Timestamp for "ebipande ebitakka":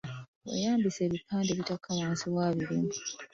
1.03-1.89